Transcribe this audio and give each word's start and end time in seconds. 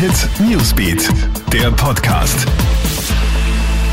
Hit 0.00 0.30
Newsbeat, 0.48 1.10
der 1.52 1.70
Podcast. 1.72 2.48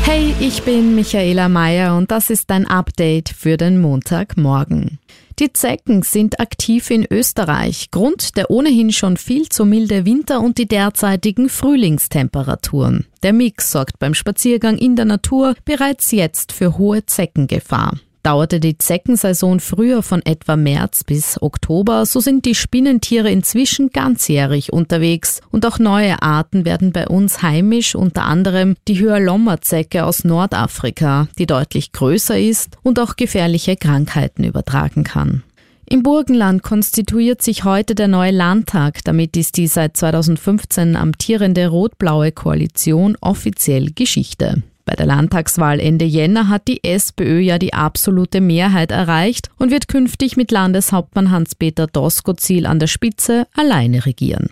Hey, 0.04 0.34
ich 0.40 0.62
bin 0.62 0.94
Michaela 0.94 1.50
Mayer 1.50 1.98
und 1.98 2.10
das 2.10 2.30
ist 2.30 2.50
ein 2.50 2.66
Update 2.66 3.28
für 3.28 3.58
den 3.58 3.78
Montagmorgen. 3.78 5.00
Die 5.38 5.52
Zecken 5.52 6.00
sind 6.00 6.40
aktiv 6.40 6.90
in 6.90 7.04
Österreich. 7.10 7.90
Grund 7.90 8.38
der 8.38 8.50
ohnehin 8.50 8.90
schon 8.90 9.18
viel 9.18 9.50
zu 9.50 9.66
milde 9.66 10.06
Winter 10.06 10.40
und 10.40 10.56
die 10.56 10.66
derzeitigen 10.66 11.50
Frühlingstemperaturen. 11.50 13.04
Der 13.22 13.34
Mix 13.34 13.70
sorgt 13.70 13.98
beim 13.98 14.14
Spaziergang 14.14 14.78
in 14.78 14.96
der 14.96 15.04
Natur 15.04 15.56
bereits 15.66 16.10
jetzt 16.12 16.52
für 16.52 16.78
hohe 16.78 17.04
Zeckengefahr. 17.04 17.98
Dauerte 18.28 18.60
die 18.60 18.76
Zeckensaison 18.76 19.58
früher 19.58 20.02
von 20.02 20.20
etwa 20.20 20.54
März 20.54 21.02
bis 21.02 21.40
Oktober, 21.40 22.04
so 22.04 22.20
sind 22.20 22.44
die 22.44 22.54
Spinnentiere 22.54 23.30
inzwischen 23.30 23.88
ganzjährig 23.88 24.70
unterwegs 24.70 25.40
und 25.50 25.64
auch 25.64 25.78
neue 25.78 26.20
Arten 26.20 26.66
werden 26.66 26.92
bei 26.92 27.08
uns 27.08 27.40
heimisch, 27.40 27.94
unter 27.94 28.24
anderem 28.24 28.76
die 28.86 29.00
Hyalomma-Zecke 29.00 30.04
aus 30.04 30.24
Nordafrika, 30.24 31.28
die 31.38 31.46
deutlich 31.46 31.92
größer 31.92 32.38
ist 32.38 32.76
und 32.82 33.00
auch 33.00 33.16
gefährliche 33.16 33.76
Krankheiten 33.76 34.44
übertragen 34.44 35.04
kann. 35.04 35.42
Im 35.86 36.02
Burgenland 36.02 36.62
konstituiert 36.62 37.40
sich 37.40 37.64
heute 37.64 37.94
der 37.94 38.08
neue 38.08 38.32
Landtag. 38.32 39.02
Damit 39.04 39.38
ist 39.38 39.56
die 39.56 39.68
seit 39.68 39.96
2015 39.96 40.96
amtierende 40.96 41.68
rot-blaue 41.68 42.32
Koalition 42.32 43.16
offiziell 43.22 43.92
Geschichte. 43.92 44.62
Bei 44.88 44.94
der 44.94 45.04
Landtagswahl 45.04 45.80
Ende 45.80 46.06
Jänner 46.06 46.48
hat 46.48 46.66
die 46.66 46.82
SPÖ 46.82 47.40
ja 47.40 47.58
die 47.58 47.74
absolute 47.74 48.40
Mehrheit 48.40 48.90
erreicht 48.90 49.50
und 49.58 49.70
wird 49.70 49.86
künftig 49.86 50.38
mit 50.38 50.50
Landeshauptmann 50.50 51.30
Hans-Peter 51.30 51.86
Doskozil 51.86 52.64
an 52.64 52.78
der 52.78 52.86
Spitze 52.86 53.46
alleine 53.54 54.06
regieren. 54.06 54.48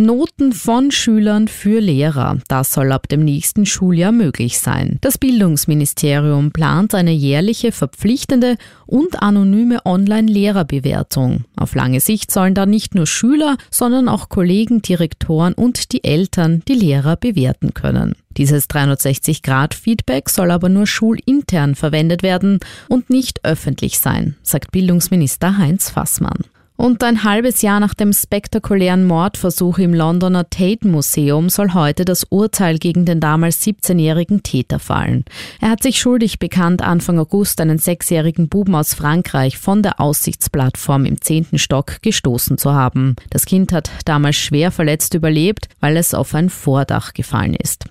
Noten 0.00 0.52
von 0.52 0.90
Schülern 0.90 1.48
für 1.48 1.80
Lehrer. 1.80 2.38
Das 2.48 2.72
soll 2.72 2.92
ab 2.92 3.08
dem 3.08 3.24
nächsten 3.24 3.66
Schuljahr 3.66 4.12
möglich 4.12 4.58
sein. 4.58 4.98
Das 5.00 5.18
Bildungsministerium 5.18 6.50
plant 6.52 6.94
eine 6.94 7.12
jährliche 7.12 7.72
verpflichtende 7.72 8.56
und 8.86 9.22
anonyme 9.22 9.84
Online-Lehrerbewertung. 9.84 11.44
Auf 11.56 11.74
lange 11.74 12.00
Sicht 12.00 12.30
sollen 12.30 12.54
da 12.54 12.66
nicht 12.66 12.94
nur 12.94 13.06
Schüler, 13.06 13.56
sondern 13.70 14.08
auch 14.08 14.28
Kollegen, 14.28 14.82
Direktoren 14.82 15.54
und 15.54 15.92
die 15.92 16.04
Eltern 16.04 16.62
die 16.66 16.74
Lehrer 16.74 17.16
bewerten 17.16 17.74
können. 17.74 18.14
Dieses 18.36 18.70
360-Grad-Feedback 18.70 20.28
soll 20.30 20.50
aber 20.50 20.68
nur 20.68 20.86
schulintern 20.86 21.74
verwendet 21.74 22.22
werden 22.22 22.60
und 22.88 23.10
nicht 23.10 23.44
öffentlich 23.44 23.98
sein, 23.98 24.36
sagt 24.42 24.70
Bildungsminister 24.70 25.58
Heinz 25.58 25.90
Fassmann. 25.90 26.44
Und 26.80 27.04
ein 27.04 27.24
halbes 27.24 27.60
Jahr 27.60 27.78
nach 27.78 27.92
dem 27.92 28.14
spektakulären 28.14 29.04
Mordversuch 29.04 29.76
im 29.76 29.92
Londoner 29.92 30.48
Tate 30.48 30.88
Museum 30.88 31.50
soll 31.50 31.74
heute 31.74 32.06
das 32.06 32.24
Urteil 32.30 32.78
gegen 32.78 33.04
den 33.04 33.20
damals 33.20 33.60
17-jährigen 33.66 34.42
Täter 34.42 34.78
fallen. 34.78 35.26
Er 35.60 35.68
hat 35.68 35.82
sich 35.82 36.00
schuldig 36.00 36.38
bekannt, 36.38 36.80
Anfang 36.80 37.18
August 37.18 37.60
einen 37.60 37.76
sechsjährigen 37.76 38.48
Buben 38.48 38.74
aus 38.74 38.94
Frankreich 38.94 39.58
von 39.58 39.82
der 39.82 40.00
Aussichtsplattform 40.00 41.04
im 41.04 41.20
zehnten 41.20 41.58
Stock 41.58 42.00
gestoßen 42.00 42.56
zu 42.56 42.72
haben. 42.72 43.14
Das 43.28 43.44
Kind 43.44 43.74
hat 43.74 43.90
damals 44.06 44.36
schwer 44.36 44.70
verletzt 44.70 45.12
überlebt, 45.12 45.68
weil 45.80 45.98
es 45.98 46.14
auf 46.14 46.34
ein 46.34 46.48
Vordach 46.48 47.12
gefallen 47.12 47.52
ist. 47.52 47.90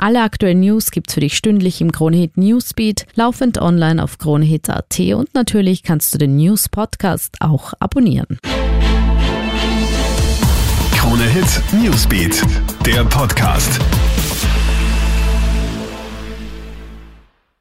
Alle 0.00 0.22
aktuellen 0.22 0.60
News 0.60 0.92
gibt's 0.92 1.14
für 1.14 1.20
dich 1.20 1.36
stündlich 1.36 1.80
im 1.80 1.90
Kronehit 1.90 2.36
Newsbeat, 2.36 3.04
laufend 3.16 3.60
online 3.60 4.00
auf 4.00 4.18
kronehit.at 4.18 5.00
und 5.00 5.34
natürlich 5.34 5.82
kannst 5.82 6.14
du 6.14 6.18
den 6.18 6.36
News 6.36 6.68
Podcast 6.68 7.34
auch 7.40 7.72
abonnieren. 7.80 8.38
Kronehit 10.92 11.62
Newsbeat, 11.72 12.42
der 12.86 13.04
Podcast. 13.04 13.80